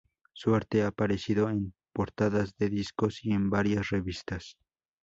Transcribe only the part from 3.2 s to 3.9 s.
y en varias